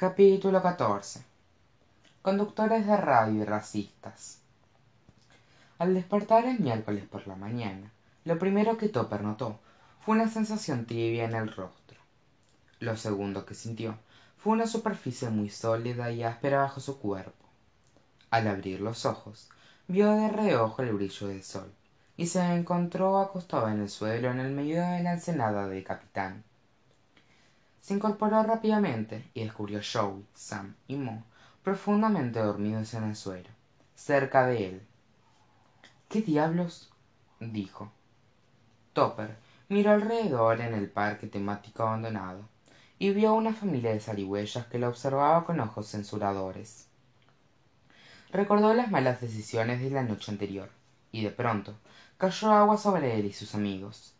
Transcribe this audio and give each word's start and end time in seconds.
capítulo 0.00 0.62
catorce. 0.62 1.22
Conductores 2.22 2.86
de 2.86 2.96
radio 2.96 3.42
y 3.42 3.44
racistas. 3.44 4.38
Al 5.78 5.92
despertar 5.92 6.46
el 6.46 6.58
miércoles 6.58 7.04
por 7.04 7.28
la 7.28 7.36
mañana 7.36 7.92
lo 8.24 8.38
primero 8.38 8.78
que 8.78 8.88
topper 8.88 9.20
notó 9.20 9.60
fue 10.00 10.14
una 10.14 10.30
sensación 10.30 10.86
tibia 10.86 11.26
en 11.26 11.34
el 11.34 11.48
rostro. 11.54 11.98
Lo 12.78 12.96
segundo 12.96 13.44
que 13.44 13.52
sintió 13.52 13.94
fue 14.38 14.54
una 14.54 14.66
superficie 14.66 15.28
muy 15.28 15.50
sólida 15.50 16.10
y 16.10 16.22
áspera 16.22 16.62
bajo 16.62 16.80
su 16.80 16.98
cuerpo. 16.98 17.44
Al 18.30 18.48
abrir 18.48 18.80
los 18.80 19.04
ojos 19.04 19.50
vio 19.86 20.12
de 20.12 20.30
reojo 20.30 20.80
el 20.80 20.94
brillo 20.94 21.28
del 21.28 21.42
sol 21.42 21.70
y 22.16 22.28
se 22.28 22.40
encontró 22.54 23.18
acostado 23.18 23.68
en 23.68 23.80
el 23.80 23.90
suelo 23.90 24.30
en 24.30 24.40
el 24.40 24.50
medio 24.50 24.80
de 24.80 25.02
la 25.02 25.12
ensenada 25.12 25.68
del 25.68 25.84
capitán 25.84 26.42
se 27.80 27.94
incorporó 27.94 28.42
rápidamente 28.42 29.30
y 29.34 29.44
descubrió 29.44 29.78
a 29.78 29.82
joe 29.82 30.22
sam 30.34 30.74
y 30.86 30.96
mo 30.96 31.24
profundamente 31.62 32.40
dormidos 32.40 32.94
en 32.94 33.04
el 33.04 33.16
suelo 33.16 33.48
cerca 34.00 34.46
de 34.46 34.66
él. 34.66 34.82
Qué 36.08 36.22
diablos 36.22 36.90
dijo. 37.38 37.92
Topper 38.94 39.36
miró 39.68 39.92
alrededor 39.92 40.62
en 40.62 40.72
el 40.72 40.88
parque 40.88 41.26
temático 41.26 41.82
abandonado 41.82 42.48
y 42.98 43.10
vio 43.10 43.30
a 43.30 43.34
una 43.34 43.52
familia 43.52 43.92
de 43.92 44.00
zarigüeyas 44.00 44.66
que 44.66 44.78
lo 44.78 44.88
observaba 44.88 45.44
con 45.44 45.60
ojos 45.60 45.88
censuradores. 45.88 46.86
Recordó 48.32 48.72
las 48.72 48.90
malas 48.90 49.20
decisiones 49.20 49.80
de 49.82 49.90
la 49.90 50.02
noche 50.02 50.32
anterior 50.32 50.70
y 51.12 51.22
de 51.22 51.30
pronto 51.30 51.74
cayó 52.16 52.52
agua 52.52 52.78
sobre 52.78 53.18
él 53.18 53.26
y 53.26 53.32
sus 53.34 53.54
amigos. 53.54 54.14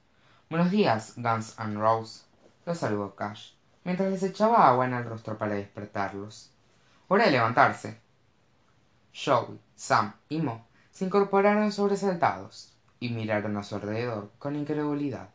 Buenos 0.51 0.71
días 0.71 1.15
guns 1.17 1.59
and 1.59 1.79
roses 1.79 2.30
los 2.67 2.79
saludó 2.79 3.15
cash 3.15 3.53
mientras 3.85 4.11
les 4.11 4.23
echaba 4.23 4.69
agua 4.69 4.87
en 4.87 4.95
el 4.95 5.05
rostro 5.05 5.39
para 5.39 5.55
despertarlos. 5.55 6.51
Hora 7.09 7.25
de 7.25 7.33
levantarse. 7.33 7.99
Joe 9.13 9.59
sam 9.75 10.15
y 10.29 10.39
mo 10.39 10.67
se 10.91 11.07
incorporaron 11.07 11.73
sobresaltados 11.73 12.73
y 13.01 13.09
miraron 13.09 13.57
a 13.57 13.63
su 13.63 13.75
alrededor 13.75 14.31
con 14.39 14.57
incredulidad. 14.57 15.31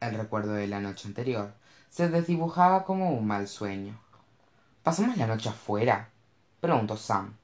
El 0.00 0.16
recuerdo 0.16 0.52
de 0.52 0.68
la 0.68 0.80
noche 0.80 1.08
anterior 1.08 1.52
se 1.90 2.08
desdibujaba 2.08 2.84
como 2.84 3.10
un 3.10 3.26
mal 3.26 3.48
sueño. 3.48 3.98
Pasamos 4.82 5.16
la 5.16 5.26
noche 5.26 5.48
afuera 5.48 6.10
preguntó 6.60 6.96
sam. 6.96 7.36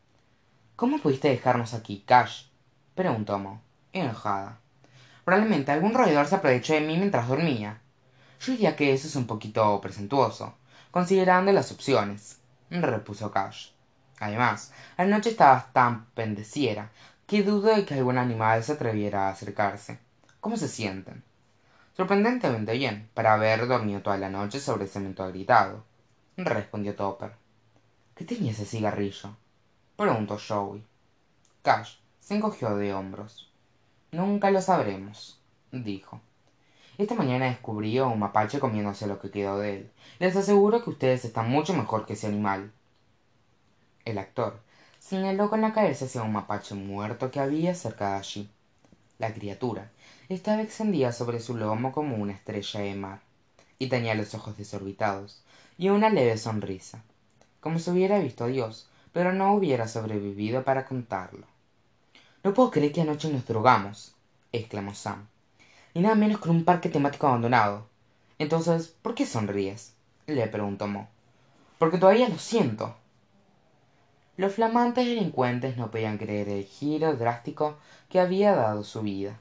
Cómo 0.76 0.98
pudiste 0.98 1.28
dejarnos 1.28 1.74
aquí 1.74 2.02
cash 2.06 2.46
preguntó 2.94 3.38
mo 3.38 3.60
enojada. 3.92 4.58
Probablemente 5.24 5.70
algún 5.70 5.94
roedor 5.94 6.26
se 6.26 6.36
aprovechó 6.36 6.72
de 6.72 6.80
mí 6.80 6.96
mientras 6.96 7.28
dormía 7.28 7.81
yo 8.42 8.52
diría 8.52 8.74
que 8.74 8.92
eso 8.92 9.06
es 9.06 9.14
un 9.14 9.26
poquito 9.26 9.80
presuntuoso 9.80 10.54
considerando 10.90 11.52
las 11.52 11.70
opciones 11.70 12.40
repuso 12.70 13.30
cash. 13.30 13.68
Además 14.18 14.72
la 14.98 15.04
noche 15.04 15.30
estaba 15.30 15.70
tan 15.72 16.06
pendeciera 16.06 16.90
que 17.26 17.44
dudo 17.44 17.74
de 17.74 17.84
que 17.84 17.94
algún 17.94 18.18
animal 18.18 18.64
se 18.64 18.72
atreviera 18.72 19.28
a 19.28 19.30
acercarse. 19.30 20.00
Cómo 20.40 20.56
se 20.56 20.68
sienten 20.68 21.22
sorprendentemente 21.96 22.72
bien 22.72 23.08
para 23.14 23.34
haber 23.34 23.68
dormido 23.68 24.02
toda 24.02 24.18
la 24.18 24.30
noche 24.30 24.58
sobre 24.58 24.88
cemento 24.88 25.22
agrietado 25.22 25.84
respondió 26.36 26.96
topper. 26.96 27.32
Qué 28.16 28.24
tenía 28.24 28.50
ese 28.50 28.64
cigarrillo 28.64 29.36
preguntó 29.96 30.36
joe 30.36 30.82
cash 31.62 31.98
se 32.18 32.34
encogió 32.34 32.74
de 32.74 32.92
hombros. 32.92 33.52
Nunca 34.10 34.50
lo 34.50 34.60
sabremos 34.60 35.38
dijo 35.70 36.20
esta 37.02 37.14
mañana 37.14 37.46
descubrí 37.46 37.98
a 37.98 38.06
un 38.06 38.18
mapache 38.18 38.60
comiéndose 38.60 39.06
lo 39.06 39.20
que 39.20 39.30
quedó 39.30 39.58
de 39.58 39.76
él. 39.76 39.92
Les 40.18 40.36
aseguro 40.36 40.82
que 40.82 40.90
ustedes 40.90 41.24
están 41.24 41.50
mucho 41.50 41.74
mejor 41.74 42.06
que 42.06 42.14
ese 42.14 42.26
animal. 42.26 42.72
El 44.04 44.18
actor 44.18 44.60
señaló 44.98 45.50
con 45.50 45.60
la 45.60 45.72
cabeza 45.72 46.04
hacia 46.04 46.22
un 46.22 46.32
mapache 46.32 46.74
muerto 46.74 47.30
que 47.30 47.40
había 47.40 47.74
cerca 47.74 48.12
de 48.12 48.16
allí. 48.18 48.50
La 49.18 49.32
criatura 49.32 49.90
estaba 50.28 50.62
extendida 50.62 51.12
sobre 51.12 51.40
su 51.40 51.56
lomo 51.56 51.92
como 51.92 52.16
una 52.16 52.32
estrella 52.32 52.80
de 52.80 52.94
mar 52.94 53.20
y 53.78 53.88
tenía 53.88 54.14
los 54.14 54.34
ojos 54.34 54.56
desorbitados 54.56 55.42
y 55.78 55.88
una 55.88 56.08
leve 56.08 56.38
sonrisa 56.38 57.02
como 57.60 57.78
si 57.78 57.90
hubiera 57.90 58.18
visto 58.18 58.44
a 58.44 58.48
dios 58.48 58.88
pero 59.12 59.32
no 59.32 59.54
hubiera 59.54 59.86
sobrevivido 59.86 60.64
para 60.64 60.86
contarlo. 60.86 61.46
No 62.42 62.54
puedo 62.54 62.70
creer 62.70 62.92
que 62.92 63.02
anoche 63.02 63.28
nos 63.30 63.46
drogamos 63.46 64.14
exclamó 64.52 64.94
sam 64.94 65.26
nada 66.00 66.14
menos 66.14 66.40
que 66.40 66.48
un 66.48 66.64
parque 66.64 66.88
temático 66.88 67.26
abandonado. 67.26 67.86
Entonces 68.38 68.88
por 68.88 69.14
qué 69.14 69.26
sonríes 69.26 69.94
le 70.26 70.46
preguntó 70.48 70.86
mo. 70.86 71.08
Porque 71.78 71.98
todavía 71.98 72.28
lo 72.28 72.38
siento. 72.38 72.96
Los 74.36 74.54
flamantes 74.54 75.06
delincuentes 75.06 75.76
no 75.76 75.90
podían 75.90 76.16
creer 76.16 76.48
el 76.48 76.64
giro 76.64 77.14
drástico 77.16 77.76
que 78.08 78.20
había 78.20 78.54
dado 78.54 78.82
su 78.82 79.02
vida. 79.02 79.38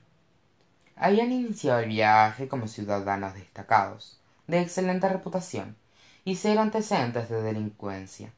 Habían 0.95 1.31
iniciado 1.31 1.79
el 1.79 1.89
viaje 1.89 2.47
como 2.47 2.67
ciudadanos 2.67 3.33
destacados 3.33 4.19
de 4.47 4.59
excelente 4.59 5.07
reputación 5.07 5.77
y 6.25 6.35
cero 6.35 6.61
antecedentes 6.61 7.29
de 7.29 7.41
delincuencia. 7.41 8.31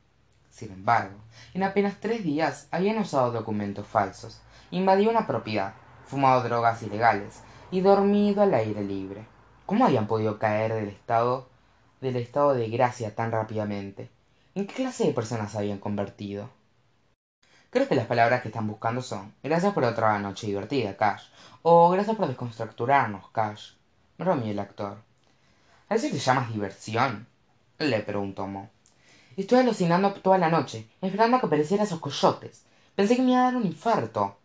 Sin 0.52 0.72
embargo 0.72 1.16
en 1.54 1.64
apenas 1.64 2.00
tres 2.00 2.24
días 2.24 2.68
habían 2.72 3.00
usado 3.00 3.32
documentos 3.32 3.88
falsos 3.88 4.40
invadido 4.72 5.12
una 5.12 5.28
propiedad 5.28 5.74
fumado 6.06 6.44
drogas 6.44 6.84
ilegales 6.84 7.42
y 7.74 7.82
dormido 7.82 8.44
al 8.44 8.54
aire 8.54 8.84
libre. 8.84 9.26
Cómo 9.66 9.84
habían 9.84 10.06
podido 10.06 10.38
caer 10.38 10.76
del 10.76 10.90
estado 10.90 11.50
del 12.02 12.18
estado 12.18 12.54
de 12.54 12.70
gracia 12.70 13.16
tan 13.16 13.32
rápidamente 13.32 14.12
en 14.54 14.68
qué 14.68 14.76
clase 14.76 15.06
de 15.06 15.14
personas 15.14 15.52
se 15.52 15.58
habían 15.58 15.80
convertido 15.80 16.52
creo 17.72 17.88
que 17.88 17.96
las 17.96 18.06
palabras 18.06 18.44
que 18.44 18.50
están 18.50 18.68
buscando 18.68 19.02
son 19.02 19.34
gracias 19.42 19.74
por 19.74 19.86
otra 19.86 20.20
noche 20.20 20.46
divertida 20.46 20.96
cash 20.96 21.24
o 21.64 21.90
gracias 21.90 22.16
por 22.16 22.28
desconstructurarnos 22.28 23.30
cash 23.32 23.72
bromeó 24.20 24.52
el 24.52 24.60
actor. 24.60 24.98
A 25.90 25.96
eso 25.96 26.10
le 26.10 26.20
llamas 26.20 26.54
diversión 26.54 27.26
le 27.80 28.02
preguntó 28.02 28.46
mo. 28.46 28.70
Estuve 29.36 29.62
alucinando 29.62 30.14
toda 30.14 30.38
la 30.38 30.50
noche 30.50 30.88
esperando 31.02 31.38
a 31.38 31.40
que 31.40 31.48
aparecieran 31.48 31.88
esos 31.88 32.00
coyotes. 32.00 32.66
Pensé 32.96 33.16
que 33.16 33.24
me 33.24 33.32
iba 33.32 33.42
a 33.42 33.46
dar 33.46 33.56
un 33.56 33.66
infarto 33.66 34.38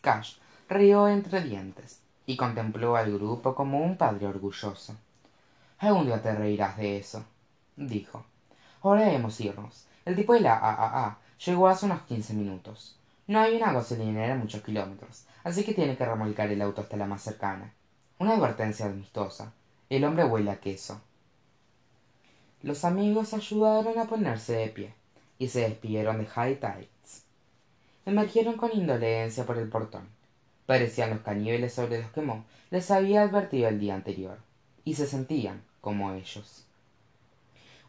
cash 0.00 0.38
rió 0.68 1.06
entre 1.06 1.40
dientes 1.40 2.03
y 2.26 2.36
contempló 2.36 2.96
al 2.96 3.12
grupo 3.12 3.54
como 3.54 3.80
un 3.80 3.96
padre 3.96 4.26
orgulloso. 4.26 4.94
Algún 5.78 6.06
día 6.06 6.22
te 6.22 6.34
reirás 6.34 6.76
de 6.76 6.98
eso 6.98 7.24
dijo. 7.76 8.24
Ahora 8.82 9.02
debemos 9.02 9.40
irnos 9.40 9.86
el 10.04 10.16
tipo 10.16 10.34
de 10.34 10.40
la 10.40 10.54
aaa 10.54 11.18
llegó 11.44 11.68
hace 11.68 11.86
unos 11.86 12.02
quince 12.02 12.34
minutos. 12.34 12.96
No 13.26 13.40
hay 13.40 13.56
una 13.56 13.72
gasolinera 13.72 14.34
en 14.34 14.40
muchos 14.40 14.62
kilómetros 14.62 15.24
así 15.44 15.64
que 15.64 15.74
tiene 15.74 15.96
que 15.96 16.04
remolcar 16.04 16.50
el 16.50 16.62
auto 16.62 16.80
hasta 16.80 16.96
la 16.96 17.06
más 17.06 17.22
cercana. 17.22 17.72
Una 18.18 18.34
advertencia 18.34 18.86
amistosa. 18.86 19.52
El 19.90 20.04
hombre 20.04 20.24
huele 20.24 20.50
a 20.50 20.60
queso. 20.60 21.00
Los 22.62 22.84
amigos 22.84 23.34
ayudaron 23.34 23.98
a 23.98 24.06
ponerse 24.06 24.54
de 24.54 24.68
pie 24.68 24.94
y 25.38 25.48
se 25.48 25.60
despidieron 25.60 26.18
de 26.18 26.26
high 26.26 26.58
tides. 26.58 27.24
Emergieron 28.06 28.56
con 28.56 28.72
indolencia 28.72 29.44
por 29.44 29.58
el 29.58 29.68
portón 29.68 30.08
parecían 30.66 31.10
los 31.10 31.20
cañiveles 31.20 31.74
sobre 31.74 32.02
los 32.02 32.10
que 32.10 32.22
mo 32.22 32.44
les 32.70 32.90
había 32.90 33.22
advertido 33.22 33.68
el 33.68 33.78
día 33.78 33.94
anterior 33.94 34.38
y 34.84 34.94
se 34.94 35.06
sentían 35.06 35.62
como 35.80 36.12
ellos. 36.12 36.64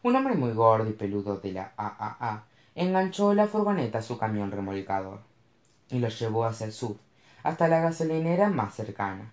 Un 0.02 0.16
hombre 0.16 0.34
muy 0.34 0.52
gordo 0.52 0.88
y 0.88 0.92
peludo 0.92 1.38
de 1.38 1.52
la 1.52 1.72
aaa 1.76 2.44
enganchó 2.74 3.34
la 3.34 3.46
furgoneta 3.46 3.98
a 3.98 4.02
su 4.02 4.18
camión 4.18 4.50
remolcador 4.50 5.20
y 5.90 5.98
lo 5.98 6.08
llevó 6.08 6.44
hacia 6.44 6.66
el 6.66 6.72
sur 6.72 6.96
hasta 7.42 7.68
la 7.68 7.80
gasolinera 7.80 8.48
más 8.50 8.74
cercana. 8.74 9.32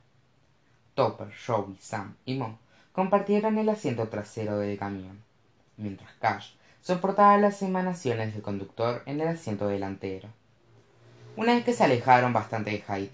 Topper 0.96 1.32
joe 1.46 1.76
sam 1.80 2.16
y 2.26 2.36
mo 2.36 2.58
compartieron 2.94 3.58
el 3.58 3.70
asiento 3.70 4.08
trasero 4.08 4.58
del 4.58 4.78
camión 4.78 5.22
mientras 5.78 6.14
cash 6.20 6.54
soportaba 6.82 7.38
las 7.38 7.62
emanaciones 7.62 8.34
del 8.34 8.44
conductor 8.44 9.02
en 9.06 9.22
el 9.22 9.28
asiento 9.28 9.68
delantero 9.68 10.30
una 11.36 11.56
vez 11.56 11.66
que 11.66 11.74
se 11.74 11.84
alejaron 11.84 12.32
bastante 12.32 12.72
de 12.72 12.82
high 12.82 13.10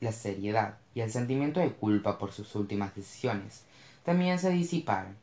la 0.00 0.12
seriedad 0.12 0.78
y 0.94 1.00
el 1.00 1.10
sentimiento 1.10 1.60
de 1.60 1.72
culpa 1.72 2.18
por 2.18 2.32
sus 2.32 2.54
últimas 2.54 2.94
decisiones 2.94 3.64
también 4.04 4.38
se 4.38 4.50
disiparon 4.50 5.16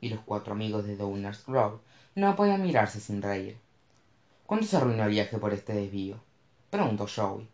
y 0.00 0.10
los 0.10 0.20
cuatro 0.20 0.52
amigos 0.52 0.84
de 0.84 0.96
downers 0.96 1.46
grove 1.46 1.78
no 2.14 2.36
podían 2.36 2.62
mirarse 2.62 3.00
sin 3.00 3.22
reír. 3.22 3.56
Cuándo 4.46 4.66
se 4.66 4.76
arruinó 4.76 5.04
el 5.04 5.10
viaje 5.10 5.38
por 5.38 5.52
este 5.54 5.72
desvío 5.72 6.16
preguntó 6.70 7.06
joe 7.06 7.46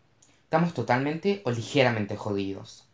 estamos 0.45 0.75
totalmente 0.75 1.43
o 1.45 1.51
ligeramente 1.51 2.17
jodidos. 2.17 2.89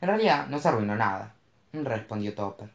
En 0.00 0.08
realidad 0.08 0.46
no 0.48 0.58
se 0.58 0.68
arruinó 0.68 0.96
nada 0.96 1.34
respondió 1.72 2.34
topper. 2.34 2.70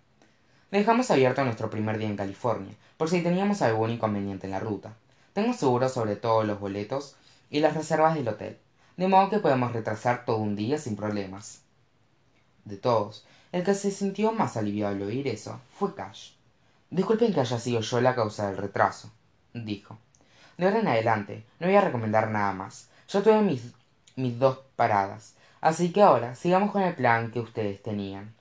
Dejamos 0.72 1.12
abierto 1.12 1.44
nuestro 1.44 1.69
primer 1.69 1.98
día 1.98 2.07
en 2.07 2.18
california 2.18 2.75
por 2.98 3.10
si 3.10 3.22
teníamos 3.22 3.62
algún 3.62 3.92
inconveniente 3.92 4.48
en 4.48 4.52
la 4.52 4.60
ruta. 4.60 4.94
Tengo 5.34 5.54
seguro 5.54 5.90
sobre 5.90 6.16
todos 6.16 6.46
los 6.46 6.60
boletos 6.60 7.18
y 7.50 7.59
las 7.59 7.74
reservas 7.74 8.15
del 8.15 8.27
hotel. 8.27 8.57
De 8.97 9.07
modo 9.07 9.30
que 9.30 9.39
podemos 9.39 9.74
retrasar 9.74 10.25
todo 10.25 10.38
un 10.38 10.56
día 10.56 10.77
sin 10.77 10.95
problemas. 10.95 11.62
De 12.63 12.77
todos 12.77 13.25
el 13.51 13.63
que 13.63 13.74
se 13.74 13.92
sintió 13.92 14.31
más 14.31 14.57
aliviado 14.57 14.95
al 14.95 15.01
oír 15.01 15.27
eso 15.27 15.59
fue 15.77 15.95
cash. 15.95 16.31
Disculpen 16.89 17.33
que 17.33 17.39
haya 17.39 17.59
sido 17.59 17.81
yo 17.81 18.01
la 18.01 18.15
causa 18.15 18.47
del 18.47 18.57
retraso 18.57 19.12
dijo. 19.53 19.97
De 20.57 20.65
ahora 20.65 20.80
en 20.80 20.88
adelante 20.88 21.45
no 21.59 21.68
voy 21.68 21.75
a 21.75 21.81
recomendar 21.81 22.30
nada 22.30 22.53
más. 22.53 22.89
Ya 23.07 23.21
tuve 23.24 23.42
mis, 23.42 23.74
mis 24.15 24.38
dos 24.38 24.59
paradas. 24.75 25.36
Así 25.62 25.92
que 25.92 26.01
ahora 26.01 26.36
sigamos 26.36 26.71
con 26.71 26.81
el 26.81 26.95
plan 26.95 27.31
que 27.31 27.39
ustedes 27.39 27.81
tenían. 27.81 28.33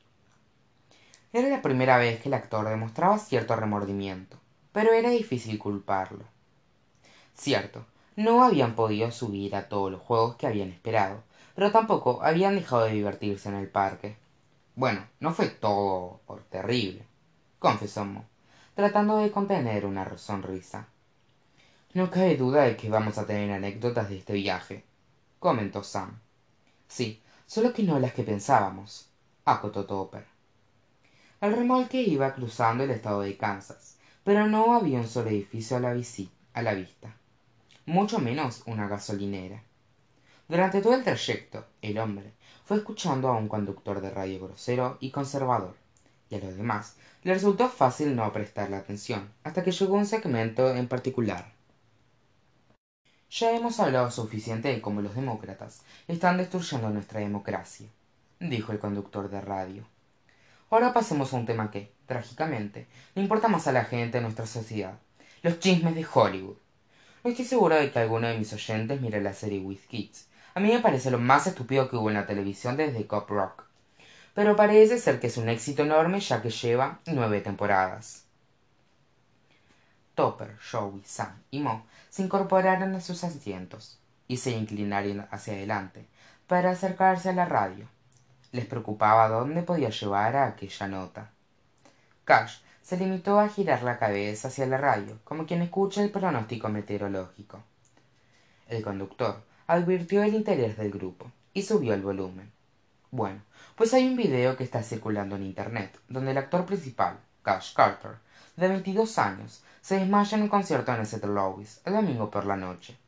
Era 1.33 1.49
la 1.49 1.62
primera 1.62 1.97
vez 1.97 2.21
que 2.21 2.29
el 2.29 2.35
actor 2.35 2.69
demostraba 2.69 3.19
cierto 3.19 3.56
remordimiento 3.56 4.39
pero 4.75 4.93
era 4.93 5.09
difícil 5.09 5.56
culparlo. 5.56 6.25
Cierto 7.37 7.87
no 8.17 8.45
habían 8.45 8.75
podido 8.75 9.11
subir 9.11 9.57
a 9.57 9.69
todos 9.69 9.91
los 9.91 10.01
juegos 10.01 10.37
que 10.37 10.47
habían 10.47 10.71
esperado 10.71 11.23
pero 11.55 11.71
tampoco 11.71 12.23
habían 12.23 12.57
dejado 12.57 12.85
de 12.85 12.93
divertirse 12.93 13.49
en 13.49 13.57
el 13.57 13.69
parque. 13.69 14.17
Bueno 14.75 15.07
no 15.21 15.33
fue 15.33 15.47
todo 15.49 16.21
por 16.27 16.43
terrible 16.43 17.07
confesó 17.59 18.05
Mo, 18.05 18.25
tratando 18.75 19.19
de 19.19 19.31
contener 19.31 19.87
una 19.87 20.19
sonrisa. 20.19 20.89
No 21.95 22.11
cabe 22.11 22.37
duda 22.37 22.65
de 22.65 22.77
que 22.77 22.91
vamos 22.91 23.17
a 23.19 23.27
tener 23.27 23.51
anécdotas 23.53 24.09
de 24.09 24.19
este 24.19 24.35
viaje 24.35 24.85
comentó 25.39 25.83
sam. 25.83 26.19
Sí 26.89 27.21
solo 27.47 27.73
que 27.73 27.83
no 27.83 27.99
las 27.99 28.13
que 28.13 28.23
pensábamos 28.23 29.09
acotó 29.45 29.85
topper. 29.85 30.27
El 31.41 31.55
remolque 31.55 32.01
iba 32.01 32.35
cruzando 32.35 32.85
el 32.85 32.91
estado 32.91 33.21
de 33.23 33.37
kansas 33.37 33.97
pero 34.25 34.47
no 34.47 34.75
había 34.75 34.99
un 35.01 35.09
solo 35.09 35.31
edificio 35.31 35.77
a 35.77 35.81
la, 35.81 35.91
a 35.91 36.63
la 36.63 36.75
vista 36.75 37.15
mucho 37.87 38.19
menos 38.19 38.63
una 38.67 38.89
gasolinera. 38.89 39.63
Durante 40.49 40.81
todo 40.81 40.95
el 40.95 41.05
trayecto 41.05 41.67
el 41.83 41.99
hombre 41.99 42.33
fue 42.65 42.79
escuchando 42.79 43.29
a 43.29 43.37
un 43.37 43.49
conductor 43.49 44.01
de 44.01 44.11
radio 44.11 44.47
grosero 44.47 44.99
y 45.01 45.11
conservador 45.11 45.75
y 46.31 46.37
a 46.37 46.39
los 46.39 46.57
demás 46.57 46.97
le 47.23 47.35
resultó 47.35 47.69
fácil 47.69 48.15
no 48.15 48.33
prestarle 48.33 48.77
atención 48.77 49.31
hasta 49.43 49.63
que 49.63 49.73
llegó 49.73 49.95
un 49.95 50.07
segmento 50.07 50.75
en 50.75 50.89
particular. 50.89 51.53
Ya 53.31 53.57
hemos 53.57 53.81
hablado 53.81 54.11
suficiente 54.11 54.69
de 54.69 54.81
cómo 54.81 55.01
los 55.01 55.15
demócratas 55.15 55.83
están 56.07 56.37
destruyendo 56.37 56.91
nuestra 56.91 57.21
democracia 57.21 57.89
dijo 58.51 58.73
el 58.73 58.79
conductor 58.79 59.31
de 59.31 59.41
radio. 59.41 59.85
Ahora 60.71 60.93
pasemos 60.93 61.33
a 61.33 61.37
un 61.37 61.47
tema 61.47 61.71
que 61.71 61.93
trágicamente 62.07 62.87
le 63.15 63.23
importa 63.23 63.49
más 63.49 63.67
a 63.67 63.73
la 63.73 63.85
gente 63.85 64.19
de 64.19 64.23
nuestra 64.23 64.47
sociedad 64.47 64.99
los 65.43 65.59
chismes 65.61 65.95
de 65.95 66.07
hollywood 66.11 66.57
estoy 67.31 67.44
seguro 67.47 67.76
de 67.76 67.91
que 67.91 67.99
alguno 67.99 68.29
de 68.29 68.37
mis 68.37 68.53
oyentes 68.53 69.00
mire 69.00 69.21
la 69.21 69.32
serie 69.32 69.61
with 69.61 69.81
kids. 69.88 70.29
A 70.55 70.61
mí 70.61 70.71
me 70.71 70.81
parece 70.81 71.11
lo 71.11 71.19
más 71.19 71.47
estúpido 71.47 71.88
que 71.88 71.97
hubo 71.97 72.11
en 72.11 72.17
la 72.17 72.26
televisión 72.26 72.76
desde 72.76 73.06
cop 73.06 73.29
rock. 73.31 73.65
Pero 74.35 74.56
parece 74.56 74.99
ser 74.99 75.21
que 75.21 75.29
es 75.29 75.37
un 75.37 75.49
éxito 75.49 75.82
enorme 75.82 76.21
ya 76.21 76.43
que 76.43 76.50
lleva 76.50 77.00
nueve 77.06 77.41
temporadas. 77.41 78.25
Topper 80.15 80.56
joey 80.59 81.03
sam 81.05 81.43
y 81.50 81.61
mo 81.61 81.87
se 82.09 82.23
incorporaron 82.23 82.94
a 82.94 83.00
sus 83.00 83.25
asientos 83.25 83.99
y 84.29 84.37
se 84.37 84.53
inclinaron 84.53 85.27
hacia 85.31 85.55
adelante 85.55 86.06
para 86.47 86.70
acercarse 86.70 87.31
a 87.31 87.32
la 87.32 87.47
radio. 87.47 87.88
Les 88.53 88.67
preocupaba 88.67 89.29
dónde 89.29 89.62
podía 89.62 89.91
llevar 89.91 90.37
a 90.37 90.47
aquella 90.47 90.88
nota. 90.88 91.31
Cash 92.25 92.59
se 92.85 92.99
limitó 92.99 93.41
a 93.41 93.49
girar 93.49 93.83
la 93.83 93.99
cabeza 93.99 94.49
hacia 94.49 94.67
la 94.67 94.77
radio 94.77 95.19
como 95.25 95.47
quien 95.47 95.63
escucha 95.63 96.03
el 96.03 96.11
pronóstico 96.11 96.69
meteorológico. 96.69 97.63
El 98.69 98.83
conductor 98.83 99.43
advirtió 99.67 100.23
el 100.23 100.35
interés 100.35 100.77
del 100.77 100.91
grupo 100.91 101.33
y 101.55 101.63
subió 101.63 101.95
el 101.95 102.03
volumen. 102.03 102.53
Bueno 103.11 103.41
pues 103.75 103.95
hay 103.95 104.07
un 104.07 104.17
video 104.17 104.59
que 104.59 104.65
está 104.65 104.83
circulando 104.83 105.37
en 105.37 105.45
internet 105.45 105.99
donde 106.09 106.33
el 106.33 106.37
actor 106.37 106.67
principal 106.67 107.17
cash 107.43 107.73
carter 107.73 108.17
de 108.57 108.69
veintidós 108.69 109.19
años 109.19 109.65
se 109.81 109.99
desmaya 109.99 110.37
en 110.37 110.43
un 110.43 110.51
concierto 110.51 110.93
en 110.93 111.01
el 111.01 111.35
Louis 111.35 111.81
el 111.87 111.95
domingo 111.95 112.31
por 112.31 112.45
la 112.45 112.57
noche. 112.57 112.99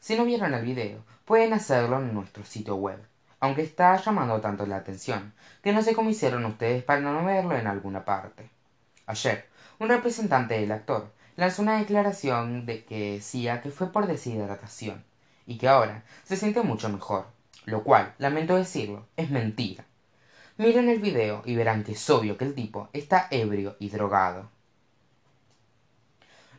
Si 0.00 0.16
no 0.16 0.24
vieron 0.24 0.54
el 0.54 0.64
video 0.64 1.04
pueden 1.26 1.52
hacerlo 1.52 1.98
en 1.98 2.14
nuestro 2.14 2.42
sitio 2.46 2.76
web 2.76 2.98
aunque 3.38 3.64
está 3.64 3.96
llamando 3.96 4.40
tanto 4.40 4.64
la 4.64 4.76
atención 4.76 5.34
que 5.62 5.74
no 5.74 5.82
sé 5.82 5.94
cómo 5.94 6.08
hicieron 6.08 6.46
ustedes 6.46 6.82
para 6.82 7.02
no 7.02 7.22
verlo 7.22 7.54
en 7.54 7.66
alguna 7.66 8.02
parte 8.02 8.48
ayer 9.10 9.48
un 9.78 9.88
representante 9.88 10.54
del 10.58 10.72
actor 10.72 11.12
lanzó 11.36 11.62
una 11.62 11.78
declaración 11.78 12.66
de 12.66 12.84
que 12.84 13.12
decía 13.12 13.62
que 13.62 13.70
fue 13.70 13.92
por 13.92 14.06
deshidratación 14.06 15.04
y 15.46 15.58
que 15.58 15.68
ahora 15.68 16.04
se 16.24 16.36
siente 16.36 16.62
mucho 16.62 16.88
mejor 16.88 17.26
lo 17.66 17.84
cual 17.84 18.14
lamento 18.18 18.56
decirlo 18.56 19.06
es 19.16 19.30
mentira. 19.30 19.84
Miren 20.56 20.88
el 20.88 20.98
video 20.98 21.42
y 21.44 21.56
verán 21.56 21.84
que 21.84 21.92
es 21.92 22.10
obvio 22.10 22.36
que 22.36 22.44
el 22.44 22.54
tipo 22.54 22.88
está 22.92 23.28
ebrio 23.30 23.76
y 23.78 23.88
drogado. 23.88 24.50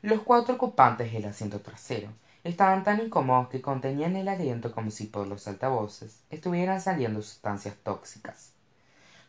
Los 0.01 0.21
cuatro 0.21 0.55
ocupantes 0.55 1.11
del 1.11 1.25
asiento 1.25 1.59
trasero 1.59 2.09
estaban 2.43 2.83
tan 2.83 2.99
incómodos 2.99 3.49
que 3.49 3.61
contenían 3.61 4.15
el 4.15 4.27
aliento 4.27 4.71
como 4.71 4.89
si 4.89 5.05
por 5.05 5.27
los 5.27 5.47
altavoces 5.47 6.23
estuvieran 6.31 6.81
saliendo 6.81 7.21
sustancias 7.21 7.75
tóxicas. 7.83 8.53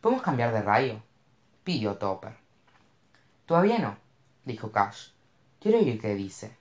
Podemos 0.01 0.23
cambiar 0.23 0.53
de 0.53 0.63
radio 0.63 1.03
pidió 1.65 1.97
topper 1.97 2.42
todavía 3.53 3.81
no 3.81 3.99
dijo 4.47 4.73
cash. 4.73 5.09
Quiero 5.61 5.79
oír 5.79 6.01
qué 6.01 6.15
dice. 6.15 6.57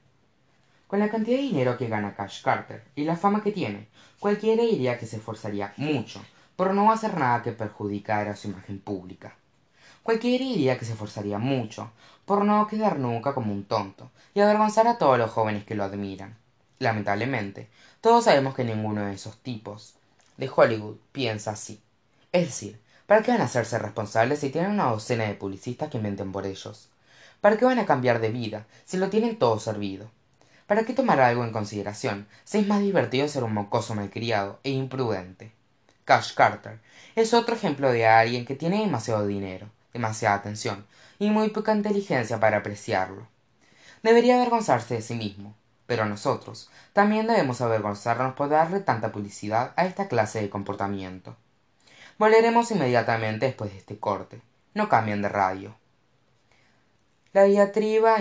Con 0.88 1.00
la 1.00 1.10
cantidad 1.10 1.38
de 1.38 1.44
dinero 1.44 1.78
que 1.78 1.88
gana 1.88 2.14
cash 2.14 2.42
carter 2.44 2.84
y 2.98 3.06
la 3.06 3.16
fama 3.16 3.42
que 3.42 3.54
tiene 3.54 3.88
cualquiera 4.20 4.64
diría 4.64 5.00
que 5.00 5.06
se 5.06 5.16
esforzaría 5.16 5.74
mucho 5.78 6.22
por 6.58 6.74
no 6.74 6.92
hacer 6.92 7.18
nada 7.18 7.44
que 7.44 7.54
perjudicara 7.54 8.36
su 8.36 8.50
imagen 8.50 8.82
pública. 8.82 9.38
Cualquiera 10.04 10.44
diría 10.44 10.78
que 10.78 10.84
se 10.84 10.92
esforzaría 10.92 11.38
mucho 11.38 11.92
por 12.26 12.44
no 12.44 12.68
quedar 12.68 13.00
nunca 13.00 13.34
como 13.34 13.54
un 13.54 13.64
tonto 13.64 14.12
y 14.34 14.42
avergonzar 14.42 14.86
a 14.90 14.98
todos 14.98 15.18
los 15.18 15.32
jóvenes 15.32 15.64
que 15.64 15.76
lo 15.76 15.86
admiran. 15.86 16.36
Lamentablemente 16.80 17.70
todos 18.02 18.26
sabemos 18.26 18.54
que 18.54 18.66
ninguno 18.66 19.06
de 19.06 19.14
esos 19.14 19.38
tipos 19.38 19.96
de 20.36 20.52
hollywood 20.54 20.98
piensa 21.14 21.52
así. 21.52 21.82
Es 22.34 22.48
decir 22.48 22.82
para 23.12 23.24
qué 23.24 23.32
van 23.32 23.42
a 23.42 23.44
hacerse 23.44 23.78
responsables 23.78 24.40
si 24.40 24.52
tienen 24.52 24.72
una 24.72 24.86
docena 24.86 25.26
de 25.26 25.34
publicistas 25.34 25.90
que 25.90 25.98
inventen 25.98 26.32
por 26.32 26.46
ellos 26.46 26.88
para 27.42 27.58
qué 27.58 27.66
van 27.66 27.78
a 27.78 27.86
cambiar 27.86 28.22
de 28.22 28.30
vida 28.30 28.68
si 28.86 28.96
lo 28.96 29.10
tienen 29.10 29.38
todo 29.38 29.60
servido 29.60 30.10
para 30.66 30.86
qué 30.86 30.94
tomar 30.94 31.20
algo 31.20 31.44
en 31.44 31.52
consideración 31.52 32.26
si 32.46 32.60
es 32.60 32.68
más 32.68 32.80
divertido 32.80 33.28
ser 33.28 33.44
un 33.44 33.54
mocoso 33.54 33.96
malcriado 33.96 34.62
e 34.64 34.70
imprudente 34.70 35.52
cash 36.06 36.34
carter 36.36 36.80
es 37.18 37.34
otro 37.34 37.54
ejemplo 37.54 37.92
de 37.92 38.08
alguien 38.08 38.46
que 38.46 38.56
tiene 38.56 38.80
demasiado 38.80 39.28
dinero 39.28 39.68
demasiada 39.92 40.38
atención 40.38 40.86
y 41.20 41.32
muy 41.32 41.50
poca 41.50 41.76
inteligencia 41.76 42.40
para 42.40 42.60
apreciarlo. 42.60 43.28
Debería 44.04 44.38
avergonzarse 44.38 44.94
de 44.96 45.02
sí 45.02 45.16
mismo 45.16 45.54
pero 45.86 46.06
nosotros 46.06 46.70
también 46.94 47.28
debemos 47.28 47.60
avergonzarnos 47.60 48.36
por 48.36 48.48
darle 48.48 48.80
tanta 48.80 49.12
publicidad 49.12 49.74
a 49.76 49.86
esta 49.86 50.08
clase 50.08 50.42
de 50.42 50.50
comportamiento 50.50 51.36
volveremos 52.18 52.72
inmediatamente 52.72 53.48
después 53.48 53.72
de 53.72 53.78
este 53.78 54.00
corte. 54.00 54.42
No 54.74 54.90
cambien 54.90 55.22
de 55.22 55.30
radio. 55.30 55.76
La 57.34 57.44
diatriba 57.44 58.18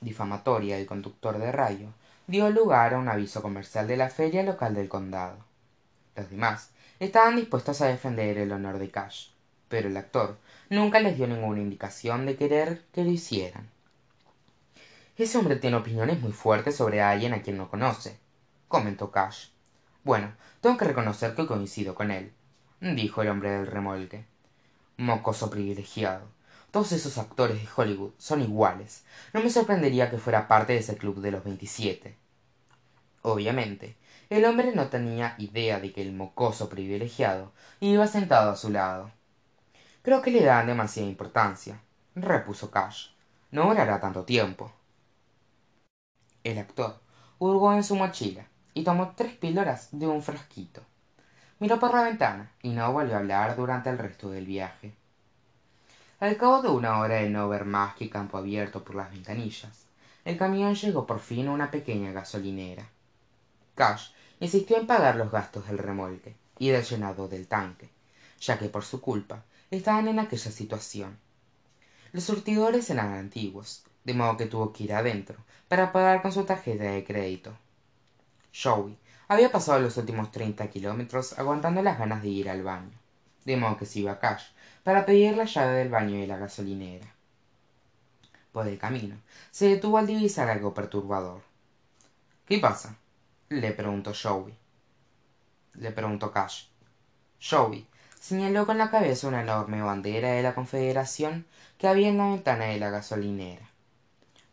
difamatoria 0.00 0.76
del 0.76 0.86
conductor 0.86 1.38
de 1.38 1.52
radio 1.52 1.92
dio 2.26 2.50
lugar 2.50 2.94
a 2.94 2.98
un 2.98 3.08
aviso 3.08 3.42
comercial 3.42 3.86
de 3.86 3.96
la 3.96 4.10
feria 4.10 4.42
local 4.42 4.74
del 4.74 4.88
condado. 4.88 5.38
Los 6.16 6.30
demás 6.30 6.70
estaban 7.00 7.36
dispuestos 7.36 7.80
a 7.80 7.86
defender 7.86 8.38
el 8.38 8.52
honor 8.52 8.78
de 8.78 8.90
cash 8.90 9.32
pero 9.72 9.88
el 9.88 9.96
actor 9.96 10.36
nunca 10.68 11.00
les 11.00 11.16
dio 11.16 11.26
ninguna 11.26 11.62
indicación 11.62 12.26
de 12.26 12.36
querer 12.36 12.84
que 12.92 13.04
lo 13.04 13.10
hicieran. 13.10 13.70
Ese 15.16 15.38
hombre 15.38 15.56
tiene 15.56 15.78
opiniones 15.78 16.20
muy 16.20 16.32
fuertes 16.32 16.76
sobre 16.76 17.00
alguien 17.00 17.32
a 17.32 17.40
quien 17.40 17.56
no 17.56 17.70
conoce 17.70 18.18
comentó 18.68 19.10
cash. 19.10 19.46
Bueno 20.04 20.34
tengo 20.60 20.76
que 20.76 20.84
reconocer 20.84 21.34
que 21.34 21.46
coincido 21.46 21.94
con 21.94 22.10
él 22.10 22.34
dijo 22.82 23.22
el 23.22 23.28
hombre 23.28 23.50
del 23.50 23.68
remolque. 23.68 24.24
Mocoso 24.96 25.50
privilegiado. 25.50 26.26
Todos 26.72 26.90
esos 26.90 27.16
actores 27.16 27.60
de 27.60 27.68
hollywood 27.76 28.10
son 28.18 28.42
iguales. 28.42 29.04
No 29.32 29.40
me 29.40 29.50
sorprendería 29.50 30.10
que 30.10 30.18
fuera 30.18 30.48
parte 30.48 30.72
de 30.72 30.80
ese 30.80 30.96
club 30.96 31.20
de 31.20 31.30
los 31.30 31.44
veintisiete. 31.44 32.16
Obviamente 33.22 33.96
el 34.30 34.44
hombre 34.46 34.72
no 34.74 34.88
tenía 34.88 35.36
idea 35.38 35.78
de 35.78 35.92
que 35.92 36.02
el 36.02 36.12
mocoso 36.12 36.68
privilegiado 36.68 37.52
iba 37.80 38.06
sentado 38.08 38.50
a 38.50 38.56
su 38.56 38.70
lado. 38.70 39.12
Creo 40.02 40.20
que 40.20 40.32
le 40.32 40.42
dan 40.42 40.66
demasiada 40.66 41.08
importancia 41.08 41.80
repuso 42.16 42.70
cash. 42.70 43.10
No 43.52 43.68
durará 43.68 44.00
tanto 44.00 44.24
tiempo. 44.24 44.72
El 46.42 46.58
actor 46.58 46.98
hurgó 47.38 47.72
en 47.74 47.84
su 47.84 47.94
mochila 47.94 48.48
y 48.74 48.82
tomó 48.82 49.14
tres 49.14 49.34
píldoras 49.34 49.88
de 49.92 50.08
un 50.08 50.22
frasquito 50.22 50.82
miró 51.62 51.78
por 51.78 51.94
la 51.94 52.02
ventana 52.02 52.50
y 52.60 52.70
no 52.70 52.92
volvió 52.92 53.14
a 53.14 53.18
hablar 53.18 53.54
durante 53.54 53.88
el 53.88 53.96
resto 53.96 54.28
del 54.28 54.46
viaje. 54.46 54.92
Al 56.18 56.36
cabo 56.36 56.60
de 56.60 56.68
una 56.68 56.98
hora 56.98 57.14
de 57.14 57.30
no 57.30 57.48
ver 57.48 57.64
más 57.64 57.94
que 57.94 58.10
campo 58.10 58.36
abierto 58.36 58.82
por 58.82 58.96
las 58.96 59.12
ventanillas 59.12 59.86
el 60.24 60.36
camión 60.36 60.74
llegó 60.74 61.06
por 61.06 61.20
fin 61.20 61.46
a 61.46 61.52
una 61.52 61.70
pequeña 61.70 62.10
gasolinera. 62.10 62.88
Cash 63.76 64.10
insistió 64.40 64.76
en 64.76 64.88
pagar 64.88 65.14
los 65.14 65.30
gastos 65.30 65.68
del 65.68 65.78
remolque 65.78 66.34
y 66.58 66.70
del 66.70 66.82
llenado 66.82 67.28
del 67.28 67.46
tanque 67.46 67.88
ya 68.40 68.58
que 68.58 68.68
por 68.68 68.84
su 68.84 69.00
culpa 69.00 69.44
estaban 69.70 70.08
en 70.08 70.18
aquella 70.18 70.50
situación. 70.50 71.16
Los 72.10 72.24
surtidores 72.24 72.90
eran 72.90 73.12
antiguos 73.12 73.84
de 74.02 74.14
modo 74.14 74.36
que 74.36 74.46
tuvo 74.46 74.72
que 74.72 74.82
ir 74.82 74.94
adentro 74.94 75.36
para 75.68 75.92
pagar 75.92 76.22
con 76.22 76.32
su 76.32 76.42
tarjeta 76.42 76.82
de 76.82 77.04
crédito 77.04 77.56
había 79.28 79.52
pasado 79.52 79.80
los 79.80 79.96
últimos 79.96 80.30
treinta 80.30 80.68
kilómetros 80.68 81.38
aguantando 81.38 81.82
las 81.82 81.98
ganas 81.98 82.22
de 82.22 82.28
ir 82.28 82.50
al 82.50 82.62
baño. 82.62 82.98
De 83.44 83.56
modo 83.56 83.76
que 83.76 83.86
se 83.86 84.00
iba 84.00 84.12
a 84.12 84.20
cash 84.20 84.44
para 84.84 85.04
pedir 85.04 85.36
la 85.36 85.44
llave 85.44 85.78
del 85.78 85.88
baño 85.88 86.20
de 86.20 86.26
la 86.26 86.38
gasolinera. 86.38 87.06
Por 88.52 88.68
el 88.68 88.78
camino 88.78 89.16
se 89.50 89.68
detuvo 89.68 89.98
al 89.98 90.06
divisar 90.06 90.48
algo 90.48 90.74
perturbador. 90.74 91.42
Qué 92.46 92.58
pasa 92.58 92.96
le 93.48 93.72
preguntó 93.72 94.12
jowy 94.14 94.54
le 95.74 95.90
preguntó 95.90 96.32
cash. 96.32 96.66
Jowy 97.40 97.86
señaló 98.20 98.66
con 98.66 98.78
la 98.78 98.90
cabeza 98.90 99.28
una 99.28 99.42
enorme 99.42 99.82
bandera 99.82 100.32
de 100.32 100.42
la 100.42 100.54
confederación 100.54 101.46
que 101.78 101.88
había 101.88 102.08
en 102.08 102.18
la 102.18 102.28
ventana 102.28 102.66
de 102.66 102.78
la 102.78 102.90
gasolinera. 102.90 103.68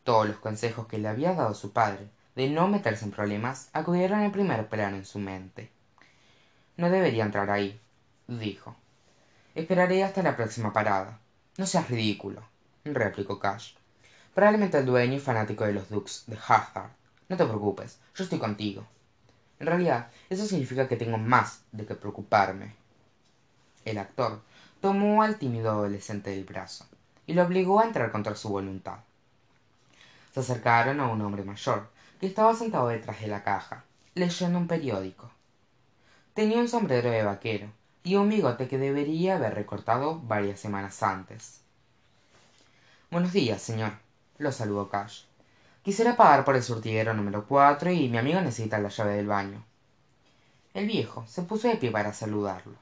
Todos 0.04 0.28
los 0.28 0.38
consejos 0.38 0.88
que 0.88 0.98
le 0.98 1.08
había 1.08 1.34
dado 1.34 1.54
su 1.54 1.72
padre 1.72 2.10
de 2.40 2.50
no 2.50 2.70
meterse 2.70 3.04
en 3.04 3.12
problemas 3.12 3.68
acudieron 3.74 4.22
en 4.22 4.32
primer 4.32 4.70
plano 4.70 4.96
en 4.96 5.04
su 5.04 5.20
mente. 5.20 5.70
No 6.78 6.90
debería 6.90 7.26
entrar 7.26 7.52
ahí 7.52 7.78
dijo. 8.28 8.78
Esperaré 9.56 10.06
hasta 10.06 10.24
la 10.24 10.38
próxima 10.38 10.72
parada. 10.72 11.20
No 11.58 11.66
seas 11.66 11.90
ridículo 11.90 12.42
replicó 12.86 13.40
cash. 13.40 13.74
Probablemente 14.34 14.78
el 14.78 14.86
dueño 14.86 15.16
y 15.16 15.20
fanático 15.20 15.66
de 15.66 15.74
los 15.74 15.90
dukes 15.90 16.24
de 16.28 16.38
Harvard. 16.48 16.92
no 17.28 17.36
te 17.36 17.46
preocupes 17.46 18.00
yo 18.16 18.24
estoy 18.24 18.40
contigo. 18.40 18.88
En 19.60 19.68
realidad 19.68 20.10
eso 20.30 20.46
significa 20.46 20.88
que 20.88 20.96
tengo 20.96 21.18
más 21.18 21.64
de 21.74 21.86
qué 21.86 21.94
preocuparme. 21.96 22.74
El 23.84 23.98
actor 23.98 24.42
tomó 24.80 25.24
al 25.24 25.38
tímido 25.40 25.72
adolescente 25.72 26.30
del 26.30 26.46
brazo 26.46 26.86
y 27.28 27.34
lo 27.34 27.44
obligó 27.44 27.82
a 27.82 27.84
entrar 27.84 28.14
contra 28.14 28.36
su 28.36 28.48
voluntad. 28.48 29.00
Se 30.34 30.40
acercaron 30.40 31.02
a 31.02 31.08
un 31.10 31.20
hombre 31.20 31.44
mayor 31.44 31.99
que 32.20 32.28
estaba 32.28 32.56
sentado 32.56 32.88
detrás 32.88 33.22
de 33.22 33.28
la 33.28 33.44
caja 33.44 33.84
leyendo 34.16 34.60
un 34.60 34.68
periódico. 34.68 35.32
Tenía 36.34 36.58
un 36.58 36.68
sombrero 36.68 37.10
de 37.12 37.24
vaquero 37.24 37.68
y 38.04 38.16
un 38.16 38.30
bigote 38.30 38.68
que 38.68 38.78
debería 38.78 39.36
haber 39.36 39.56
recortado 39.56 40.20
varias 40.20 40.60
semanas 40.60 41.02
antes. 41.04 41.62
Buenos 43.12 43.34
días 43.34 43.62
señor 43.62 43.94
lo 44.38 44.52
saludó 44.52 44.90
cash. 44.90 45.24
Quisiera 45.84 46.16
pagar 46.16 46.46
por 46.46 46.56
el 46.56 46.64
surtidero 46.64 47.14
número 47.14 47.46
cuatro 47.48 47.92
y 47.92 48.10
mi 48.10 48.18
amigo 48.18 48.42
necesita 48.42 48.80
la 48.80 48.90
llave 48.90 49.16
del 49.16 49.28
baño. 49.28 49.64
El 50.74 50.88
viejo 50.88 51.26
se 51.28 51.42
puso 51.44 51.68
de 51.68 51.78
pie 51.78 51.92
para 51.92 52.14
saludarlo 52.14 52.76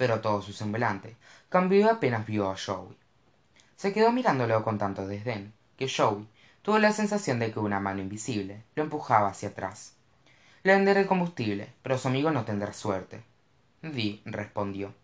pero 0.00 0.22
todo 0.22 0.40
su 0.40 0.54
semblante 0.54 1.14
cambió 1.50 1.90
apenas 1.90 2.26
vio 2.26 2.50
a 2.50 2.56
jowy 2.56 2.96
se 3.76 3.92
quedó 3.92 4.12
mirándolo 4.12 4.64
con 4.64 4.78
tanto 4.78 5.06
desdén 5.06 5.52
que 5.76 5.90
jowy 5.94 6.26
tuvo 6.62 6.78
la 6.78 6.92
sensación 6.92 7.38
de 7.38 7.52
que 7.52 7.60
una 7.60 7.80
mano 7.80 8.00
invisible. 8.00 8.64
Lo 8.74 8.82
empujaba 8.82 9.28
hacia 9.28 9.50
atrás. 9.50 9.94
Le 10.62 10.74
venderé 10.74 11.00
el 11.00 11.06
combustible 11.06 11.72
pero 11.82 11.98
su 11.98 12.08
amigo 12.08 12.30
no 12.30 12.44
tendrá 12.44 12.72
suerte. 12.72 13.22
Di 13.82 14.22
respondió. 14.24 14.94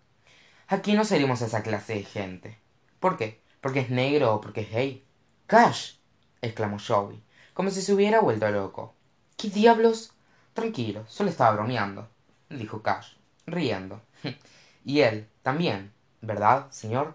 Aquí 0.68 0.94
no 0.94 1.04
seríamos 1.04 1.40
esa 1.42 1.62
clase 1.62 1.94
de 1.94 2.04
gente. 2.04 2.58
Por 3.00 3.16
qué 3.16 3.40
porque 3.60 3.80
es 3.80 3.90
negro 3.90 4.34
o 4.34 4.40
porque 4.40 4.60
es 4.60 4.70
gay 4.70 5.04
cash 5.46 5.94
exclamó 6.40 6.78
jowy 6.78 7.20
como 7.52 7.70
si 7.70 7.82
se 7.82 7.92
hubiera 7.92 8.20
vuelto 8.20 8.48
loco. 8.50 8.94
Qué 9.36 9.48
diablos 9.48 10.12
tranquilo 10.54 11.04
sólo 11.08 11.30
estaba 11.30 11.56
bromeando 11.56 12.08
dijo 12.48 12.82
cash 12.82 13.14
riendo. 13.46 14.00
Y 14.84 15.00
él 15.00 15.28
también 15.42 15.92
verdad 16.20 16.70
señor 16.70 17.14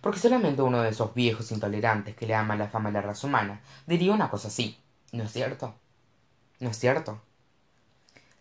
porque 0.00 0.18
solamente 0.18 0.62
uno 0.62 0.82
de 0.82 0.90
esos 0.90 1.14
viejos 1.14 1.52
intolerantes 1.52 2.16
que 2.16 2.26
le 2.26 2.34
aman 2.34 2.58
la 2.58 2.68
fama 2.68 2.90
de 2.90 2.94
la 2.94 3.02
raza 3.02 3.26
humana 3.26 3.60
diría 3.86 4.12
una 4.12 4.30
cosa 4.30 4.48
así 4.48 4.78
no 5.12 5.24
es 5.24 5.32
cierto 5.32 5.74
no 6.58 6.70
es 6.70 6.78
cierto 6.78 7.20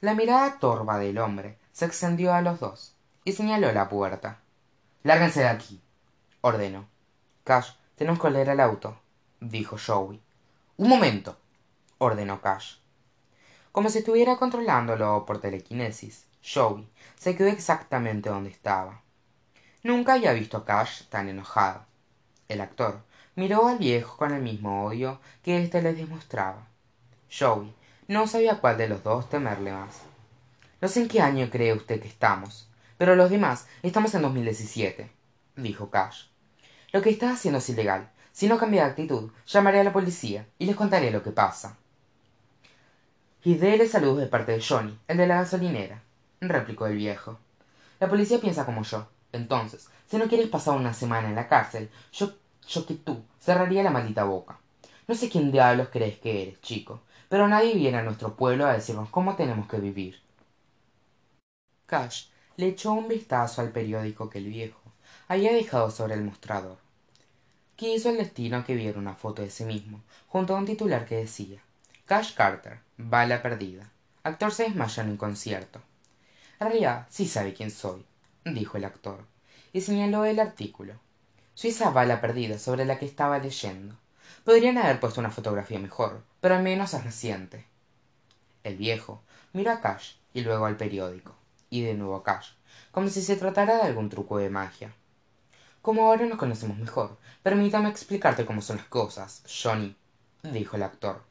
la 0.02 0.14
mirada 0.14 0.60
torva 0.60 0.98
del 0.98 1.18
hombre 1.18 1.58
se 1.74 1.84
extendió 1.84 2.34
a 2.34 2.42
los 2.42 2.62
dos 2.62 2.96
y 3.26 3.34
señaló 3.34 3.72
la 3.74 3.90
puerta. 3.90 4.40
Lárguense 5.04 5.42
de 5.42 5.50
aquí 5.50 5.82
ordenó. 6.40 6.88
Cash 7.44 7.72
tenemos 7.96 8.22
que 8.22 8.30
leer 8.30 8.50
al 8.50 8.62
auto 8.62 8.98
dijo 9.42 9.78
jowy 9.78 10.22
un 10.78 10.88
momento 10.88 11.38
ordenó 11.98 12.40
cash. 12.40 12.78
Como 13.74 13.90
si 13.90 14.00
estuviera 14.00 14.38
controlándolo 14.38 15.26
por 15.26 15.42
telequinesis 15.42 16.28
jowy 16.42 16.88
se 17.18 17.36
quedó 17.36 17.50
exactamente 17.50 18.30
donde 18.30 18.52
estaba 18.52 19.02
nunca 19.84 20.14
había 20.14 20.34
visto 20.34 20.58
a 20.58 20.66
cash 20.66 21.04
tan 21.10 21.30
enojado. 21.30 21.86
El 22.48 22.62
actor 22.62 23.02
miró 23.36 23.68
al 23.68 23.78
viejo 23.78 24.18
con 24.18 24.34
el 24.34 24.42
mismo 24.42 24.86
odio 24.86 25.20
que 25.44 25.62
éste 25.62 25.82
le 25.82 25.94
demostraba. 25.94 26.68
Jowy 27.30 27.74
no 28.08 28.28
sabía 28.28 28.60
cuál 28.60 28.78
de 28.78 28.90
los 28.90 29.04
dos 29.04 29.30
temerle 29.30 29.72
más. 29.72 30.02
No 30.82 30.88
sé 30.88 31.02
en 31.02 31.08
qué 31.08 31.22
año 31.22 31.50
cree 31.50 31.74
usted 31.74 32.02
que 32.02 32.08
estamos 32.08 32.70
pero 33.00 33.16
los 33.16 33.30
demás 33.30 33.66
estamos 33.82 34.14
en 34.14 34.22
2017 34.24 35.10
dijo 35.56 35.90
cash. 35.90 36.26
Lo 36.92 37.02
que 37.02 37.10
está 37.10 37.32
haciendo 37.32 37.60
es 37.60 37.70
ilegal. 37.70 38.10
Si 38.34 38.48
no 38.48 38.58
cambia 38.58 38.84
de 38.84 38.90
actitud 38.90 39.32
llamaré 39.48 39.80
a 39.80 39.84
la 39.86 39.94
policía 39.94 40.46
y 40.60 40.66
les 40.66 40.76
contaré 40.76 41.10
lo 41.10 41.24
que 41.24 41.32
pasa 41.32 41.78
y 43.42 43.56
déle 43.56 43.88
saludos 43.88 44.20
de 44.20 44.28
parte 44.28 44.52
de 44.52 44.62
johnny 44.62 45.00
el 45.08 45.16
de 45.16 45.28
la 45.28 45.36
gasolinera 45.36 46.02
replicó 46.42 46.88
el 46.88 46.98
viejo. 46.98 47.40
La 48.02 48.10
policía 48.10 48.40
piensa 48.42 48.66
como 48.66 48.84
yo 48.84 49.08
entonces 49.32 49.90
si 50.08 50.18
no 50.18 50.28
quieres 50.28 50.48
pasar 50.48 50.78
una 50.78 50.94
semana 50.94 51.30
en 51.30 51.36
la 51.36 51.48
cárcel 51.48 51.90
yo 52.12 52.34
yo 52.68 52.86
que 52.86 52.94
tú 52.96 53.24
cerraría 53.40 53.82
la 53.82 53.90
maldita 53.90 54.24
boca. 54.26 54.60
No 55.08 55.16
sé 55.16 55.28
quién 55.30 55.52
diablos 55.52 55.90
crees 55.92 56.20
que 56.20 56.44
eres 56.44 56.62
chico 56.62 57.02
pero 57.30 57.48
nadie 57.48 57.76
viene 57.76 57.98
a 57.98 58.04
nuestro 58.04 58.36
pueblo 58.36 58.66
a 58.66 58.74
decirnos 58.74 59.10
cómo 59.10 59.36
tenemos 59.36 59.68
que 59.68 59.78
vivir. 59.78 60.20
Cash 61.86 62.26
le 62.58 62.68
echó 62.68 62.94
un 62.94 63.08
vistazo 63.08 63.62
al 63.62 63.72
periódico 63.72 64.30
que 64.30 64.40
el 64.40 64.48
viejo 64.48 64.80
había 65.28 65.54
dejado 65.54 65.92
sobre 65.92 66.16
el 66.16 66.24
mostrador. 66.24 66.78
Quiso 67.76 68.10
el 68.10 68.18
destino 68.18 68.66
que 68.66 68.76
viera 68.76 69.00
una 69.00 69.16
foto 69.16 69.42
de 69.42 69.50
sí 69.50 69.64
mismo 69.64 70.02
junto 70.28 70.56
a 70.56 70.60
un 70.60 70.66
titular 70.66 71.06
que 71.06 71.16
decía 71.18 71.60
cash 72.06 72.34
carter 72.34 72.80
bala 72.98 73.42
perdida. 73.42 73.90
Actor 74.24 74.52
se 74.52 74.64
desmaya 74.64 75.04
en 75.04 75.12
un 75.12 75.18
concierto. 75.18 75.80
En 76.60 76.68
realidad 76.68 77.08
sí 77.10 77.28
sabe 77.28 77.54
quién 77.54 77.72
soy 77.72 78.04
dijo 78.54 78.78
el 78.78 78.86
actor 78.86 79.26
y 79.74 79.82
señaló 79.82 80.26
el 80.26 80.40
artículo. 80.40 80.94
Suiza 81.54 81.90
bala 81.90 82.22
perdida 82.22 82.58
sobre 82.58 82.86
la 82.86 82.98
que 82.98 83.06
estaba 83.06 83.40
leyendo. 83.40 83.96
Podrían 84.44 84.78
haber 84.78 85.00
puesto 85.00 85.20
una 85.20 85.32
fotografía 85.32 85.80
mejor 85.80 86.24
pero 86.42 86.56
al 86.56 86.64
menos 86.64 86.94
es 86.94 87.04
reciente. 87.04 87.66
El 88.64 88.78
viejo 88.78 89.22
miró 89.54 89.72
a 89.72 89.82
cash 89.82 90.14
y 90.34 90.42
luego 90.42 90.66
al 90.66 90.78
periódico 90.78 91.36
y 91.70 91.82
de 91.82 91.94
nuevo 91.94 92.16
a 92.16 92.24
cash 92.24 92.52
como 92.92 93.10
si 93.10 93.22
se 93.22 93.36
tratara 93.36 93.78
de 93.78 93.84
algún 93.84 94.10
truco 94.10 94.38
de 94.38 94.50
magia. 94.50 94.94
Como 95.82 96.08
ahora 96.08 96.26
nos 96.26 96.38
conocemos 96.38 96.78
mejor 96.78 97.18
permítame 97.44 97.90
explicarte 97.90 98.46
cómo 98.46 98.62
son 98.62 98.78
las 98.78 98.88
cosas 98.88 99.44
johnny 99.48 99.96
dijo 100.44 100.76
el 100.76 100.84
actor. 100.84 101.24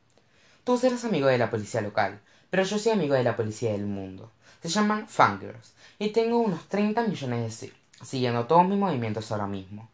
Tú 0.65 0.77
serás 0.77 1.05
amigo 1.05 1.29
de 1.29 1.39
la 1.39 1.51
policía 1.51 1.81
local 1.81 2.21
pero 2.51 2.63
yo 2.63 2.79
soy 2.79 2.93
amigo 2.93 3.15
de 3.15 3.25
la 3.25 3.37
policía 3.37 3.73
del 3.73 3.87
mundo 3.87 4.31
se 4.63 4.69
llaman 4.69 5.09
fangirls. 5.09 5.75
Y 5.99 6.11
tengo 6.11 6.39
unos 6.39 6.69
treinta 6.69 7.03
millones 7.03 7.61
de 7.61 7.73
siguiendo 8.05 8.47
todos 8.47 8.67
mis 8.67 8.79
movimientos 8.79 9.31
ahora 9.31 9.47
mismo. 9.47 9.89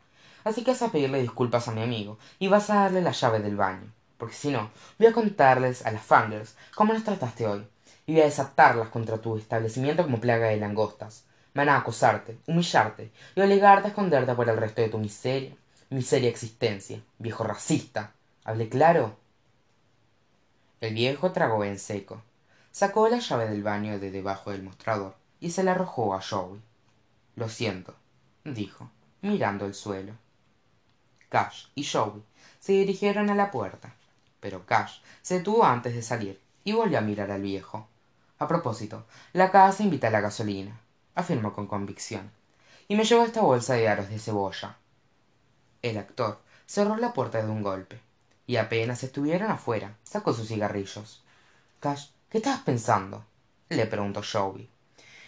Así 0.45 0.63
que 0.63 0.73
vas 0.73 0.83
a 0.83 0.93
pedirle 0.93 1.23
disculpas 1.23 1.69
a 1.69 1.73
mi 1.73 1.83
amigo 1.83 2.19
y 2.39 2.49
vas 2.49 2.69
a 2.71 2.75
darle 2.75 3.01
la 3.03 3.13
llave 3.13 3.41
del 3.41 3.57
baño. 3.57 3.91
Porque 4.19 4.35
si 4.35 4.51
no 4.51 4.71
voy 4.99 5.09
a 5.09 5.13
contarles 5.13 5.85
a 5.87 5.91
las 5.91 6.05
fangirls 6.05 6.57
cómo 6.75 6.93
nos 6.93 7.05
trataste 7.05 7.47
hoy. 7.47 7.67
Y 8.07 8.13
voy 8.13 8.23
a 8.23 8.27
desatarlas 8.27 8.89
contra 8.89 9.19
tu 9.19 9.37
establecimiento 9.39 10.03
como 10.03 10.21
plaga 10.21 10.49
de 10.49 10.59
langostas. 10.59 11.25
Van 11.55 11.69
a 11.69 11.79
acosarte 11.79 12.39
humillarte 12.47 13.11
y 13.35 13.41
obligarte 13.41 13.87
a 13.87 13.91
esconderte 13.91 14.35
por 14.35 14.49
el 14.49 14.57
resto 14.57 14.83
de 14.83 14.89
tu 14.89 14.99
miseria 14.99 15.55
miseria 15.91 16.29
existencia. 16.29 17.01
Viejo 17.19 17.45
racista. 17.45 18.13
Hablé 18.45 18.69
claro 18.69 19.17
el 20.81 20.93
viejo 20.93 21.33
tragó 21.33 21.65
en 21.65 21.79
seco 21.79 22.21
sacó 22.75 23.09
la 23.09 23.21
llave 23.21 23.49
del 23.49 23.63
baño 23.63 24.01
de 24.01 24.11
debajo 24.11 24.51
del 24.51 24.65
mostrador 24.65 25.15
y 25.39 25.53
se 25.53 25.63
la 25.63 25.71
arrojó 25.71 26.13
a 26.13 26.21
jowy 26.21 26.61
lo 27.37 27.49
siento 27.49 27.95
dijo 28.43 28.91
mirando 29.23 29.65
el 29.65 29.75
suelo. 29.75 30.15
Cash 31.29 31.67
y 31.77 31.85
jowy 31.85 32.25
se 32.59 32.73
dirigieron 32.73 33.31
a 33.31 33.37
la 33.37 33.53
puerta 33.53 33.95
pero 34.41 34.67
cash 34.67 34.99
se 35.23 35.39
detuvo 35.39 35.65
antes 35.65 35.95
de 35.95 36.03
salir 36.03 36.41
y 36.65 36.73
volvió 36.73 36.99
a 36.99 37.03
mirar 37.03 37.31
al 37.31 37.43
viejo. 37.43 37.87
A 38.41 38.49
propósito 38.49 39.07
la 39.33 39.53
casa 39.53 39.85
invita 39.85 40.09
a 40.09 40.11
la 40.11 40.21
gasolina 40.21 40.81
afirmó 41.15 41.53
con 41.53 41.69
convicción 41.69 42.33
y 42.89 42.97
me 42.97 43.05
llevo 43.05 43.25
esta 43.25 43.43
bolsa 43.43 43.75
de 43.75 43.87
aros 43.87 44.09
de 44.09 44.19
cebolla 44.19 44.79
el 45.81 45.97
actor 45.97 46.41
cerró 46.67 46.97
la 46.97 47.13
puerta 47.13 47.41
de 47.41 47.49
un 47.49 47.63
golpe 47.63 48.01
y 48.49 48.57
apenas 48.57 49.05
estuvieron 49.05 49.53
afuera 49.53 49.97
sacó 50.03 50.33
sus 50.33 50.49
cigarrillos. 50.49 51.23
Cash 51.79 52.09
qué 52.35 52.39
estabas 52.39 52.63
pensando 52.63 53.25
le 53.69 53.87
preguntó 53.87 54.21
jowy 54.21 54.69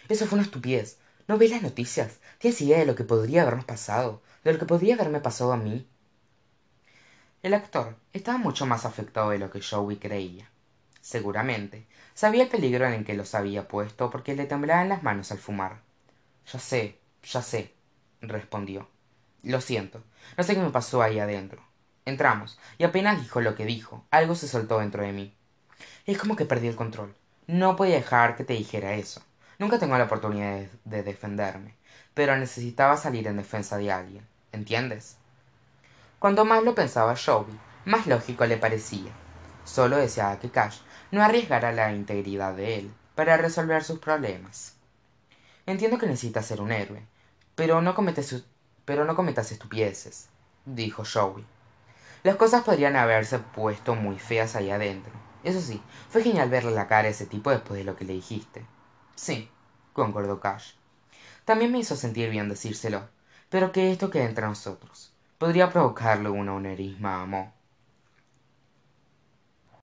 eso 0.09 0.25
fue 0.25 0.39
una 0.39 0.45
estupidez. 0.45 0.99
No 1.29 1.37
ves 1.37 1.51
las 1.51 1.61
noticias 1.61 2.19
tienes 2.37 2.59
idea 2.59 2.79
de 2.79 2.85
lo 2.85 2.95
que 2.95 3.05
podría 3.05 3.43
habernos 3.43 3.63
pasado 3.63 4.21
de 4.43 4.51
lo 4.51 4.59
que 4.59 4.65
podría 4.65 4.95
haberme 4.95 5.21
pasado 5.21 5.53
a 5.53 5.57
mí 5.57 5.87
el 7.43 7.53
actor 7.53 7.95
estaba 8.11 8.37
mucho 8.37 8.65
más 8.65 8.83
afectado 8.83 9.29
de 9.29 9.39
lo 9.39 9.49
que 9.49 9.61
jowy 9.61 9.95
creía. 9.95 10.49
Seguramente. 10.99 11.87
Sabía 12.13 12.43
el 12.43 12.49
peligro 12.49 12.85
en 12.85 13.05
que 13.05 13.13
los 13.13 13.35
había 13.35 13.69
puesto 13.69 14.09
porque 14.09 14.35
le 14.35 14.45
temblaban 14.45 14.89
las 14.89 15.01
manos 15.01 15.31
al 15.31 15.37
fumar. 15.37 15.79
Ya 16.51 16.59
sé 16.59 16.99
ya 17.23 17.41
sé 17.41 17.73
respondió. 18.19 18.89
Lo 19.43 19.61
siento. 19.61 20.03
No 20.35 20.43
sé 20.43 20.55
qué 20.55 20.61
me 20.61 20.71
pasó 20.71 21.01
ahí 21.01 21.19
adentro. 21.19 21.63
Entramos. 22.03 22.59
Y 22.77 22.83
apenas 22.83 23.21
dijo 23.21 23.39
lo 23.39 23.55
que 23.55 23.65
dijo 23.65 24.03
algo 24.11 24.35
se 24.35 24.49
soltó 24.49 24.79
dentro 24.79 25.03
de 25.03 25.13
mí 25.13 25.36
es 26.05 26.17
como 26.17 26.35
que 26.35 26.45
perdí 26.45 26.67
el 26.67 26.75
control. 26.75 27.15
No 27.47 27.75
podía 27.75 27.95
dejar 27.95 28.35
que 28.35 28.43
te 28.43 28.53
dijera 28.53 28.95
eso. 28.95 29.21
Nunca 29.59 29.79
tengo 29.79 29.97
la 29.97 30.05
oportunidad 30.05 30.65
de 30.85 31.03
defenderme 31.03 31.77
pero 32.17 32.35
necesitaba 32.35 32.97
salir 32.97 33.27
en 33.27 33.37
defensa 33.37 33.77
de 33.77 33.91
alguien 33.91 34.27
entiendes 34.51 35.17
cuanto 36.17 36.45
más 36.45 36.63
lo 36.63 36.73
pensaba 36.73 37.15
Joby 37.15 37.53
más 37.85 38.07
lógico 38.07 38.43
le 38.47 38.57
parecía. 38.57 39.11
Sólo 39.65 39.97
deseaba 39.97 40.39
que 40.39 40.49
Cash 40.49 40.79
no 41.11 41.21
arriesgara 41.21 41.71
la 41.71 41.93
integridad 41.93 42.55
de 42.55 42.79
él 42.79 42.93
para 43.15 43.37
resolver 43.37 43.83
sus 43.83 43.99
problemas. 43.99 44.75
Entiendo 45.67 45.97
que 45.97 46.07
necesitas 46.07 46.47
ser 46.47 46.59
un 46.59 46.71
héroe 46.71 47.03
pero 47.53 47.83
no 47.83 47.95
pero 48.83 49.05
no 49.05 49.15
cometas 49.15 49.51
estupideces 49.51 50.29
dijo 50.65 51.03
Joey 51.05 51.45
las 52.23 52.35
cosas 52.35 52.63
podrían 52.63 52.95
haberse 52.95 53.37
puesto 53.37 53.93
muy 53.93 54.17
feas 54.17 54.55
ahí 54.55 54.71
adentro 54.71 55.13
eso 55.43 55.61
sí 55.61 55.81
fue 56.09 56.23
genial 56.23 56.49
verle 56.49 56.71
la 56.71 56.87
cara 56.87 57.07
a 57.07 57.11
ese 57.11 57.25
tipo 57.25 57.51
después 57.51 57.77
de 57.77 57.85
lo 57.85 57.95
que 57.95 58.05
le 58.05 58.13
dijiste. 58.13 58.65
Sí 59.15 59.49
concordó 59.93 60.39
Cash. 60.39 60.73
También 61.45 61.71
me 61.71 61.79
hizo 61.79 61.95
sentir 61.95 62.29
bien 62.29 62.49
decírselo 62.49 63.09
pero 63.49 63.71
que 63.71 63.91
esto 63.91 64.09
quede 64.09 64.25
entre 64.25 64.45
nosotros. 64.45 65.13
Podría 65.37 65.69
provocarle 65.69 66.29
un 66.29 66.49
aneurisma 66.49 67.21
a 67.21 67.25